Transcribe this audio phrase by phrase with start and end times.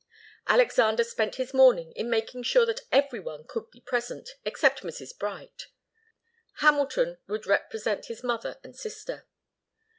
[0.47, 5.15] Alexander spent his morning in making sure that every one could be present, except Mrs.
[5.15, 5.67] Bright.
[6.55, 9.27] Hamilton would represent his mother and sister.